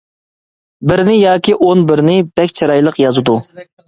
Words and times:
بىرنى 0.91 1.17
ياكى 1.17 1.53
ئون 1.65 1.83
بىرنى، 1.91 2.15
بەك 2.39 2.55
چىرايلىق 2.61 2.99
يازىدۇ. 3.05 3.37